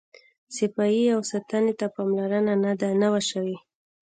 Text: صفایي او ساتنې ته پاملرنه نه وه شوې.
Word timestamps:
صفایي 0.55 1.05
او 1.15 1.21
ساتنې 1.31 1.73
ته 1.79 1.85
پاملرنه 1.95 2.53
نه 3.01 3.07
وه 3.13 3.21
شوې. 3.29 3.57